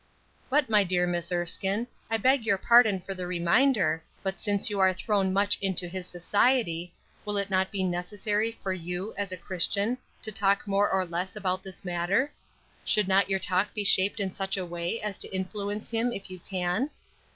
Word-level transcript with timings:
"But, 0.49 0.67
my 0.67 0.83
dear 0.83 1.05
Miss 1.05 1.31
Erskine, 1.31 1.85
I 2.09 2.17
beg 2.17 2.43
your 2.43 2.57
pardon 2.57 3.01
for 3.01 3.13
the 3.13 3.27
reminder, 3.27 4.03
but 4.23 4.39
since 4.39 4.67
you 4.67 4.79
are 4.79 4.93
thrown 4.95 5.31
much 5.31 5.59
into 5.61 5.87
his 5.87 6.07
society, 6.07 6.91
will 7.23 7.37
it 7.37 7.51
not 7.51 7.69
be 7.71 7.83
necessary 7.83 8.51
for 8.63 8.73
you, 8.73 9.13
as 9.15 9.31
a 9.31 9.37
Christian, 9.37 9.99
to 10.23 10.31
talk 10.31 10.65
more 10.65 10.89
or 10.91 11.05
less 11.05 11.35
about 11.35 11.61
this 11.61 11.85
matter? 11.85 12.33
Should 12.83 13.07
not 13.07 13.29
your 13.29 13.37
talk 13.37 13.75
be 13.75 13.83
shaped 13.83 14.19
in 14.19 14.33
such 14.33 14.57
a 14.57 14.65
way 14.65 14.99
as 14.99 15.19
to 15.19 15.27
influence 15.29 15.91
him 15.91 16.11
if 16.11 16.31
you 16.31 16.39
can?" 16.49 16.89